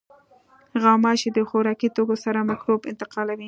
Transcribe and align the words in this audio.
غوماشې 0.83 1.29
د 1.33 1.39
خوراکي 1.49 1.89
توکو 1.95 2.15
سره 2.25 2.39
مکروب 2.49 2.81
انتقالوي. 2.91 3.39